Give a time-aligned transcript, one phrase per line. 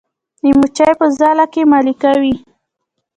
[0.41, 2.35] د مچۍ په ځاله کې ملکه وي